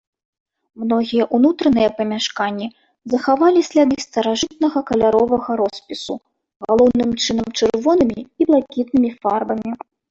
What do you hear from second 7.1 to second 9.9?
чынам чырвонымі і блакітнымі фарбамі.